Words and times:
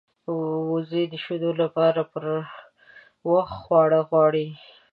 وزې 0.71 1.03
د 1.11 1.13
شیدو 1.23 1.51
لپاره 1.61 2.01
پر 2.11 2.23
وخت 3.31 3.55
خواړه 3.63 3.99
غواړي 4.09 4.47